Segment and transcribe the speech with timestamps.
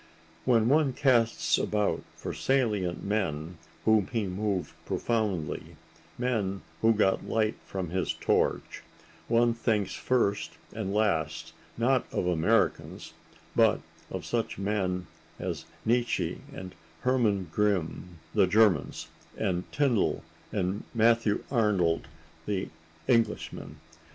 [0.45, 5.75] When one casts about for salient men whom he moved profoundly,
[6.17, 8.81] men who got light from his torch,
[9.27, 13.13] one thinks first and last, not of Americans,
[13.55, 13.79] but
[14.09, 15.05] of such men
[15.37, 19.07] as Nietzsche and Hermann Grimm, the Germans,
[19.37, 22.07] and Tyndall and Matthew Arnold,
[22.47, 22.69] the
[23.07, 23.75] Englishmen.